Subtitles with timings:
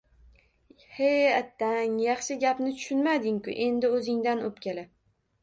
[0.97, 1.09] –He,
[1.41, 3.53] attaaang, yaxshi gapni tushunmading-ku!
[3.67, 4.89] Endi o‘zingdan o‘pkala!